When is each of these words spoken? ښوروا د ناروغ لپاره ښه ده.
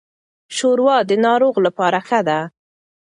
ښوروا 0.55 0.97
د 1.09 1.11
ناروغ 1.25 1.55
لپاره 1.65 1.99
ښه 2.07 2.19
ده. 2.27 2.39